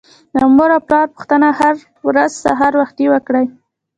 [0.35, 1.75] د مور او پلار پوښتنه هر
[2.07, 3.45] ورځ سهار وختي وکړئ.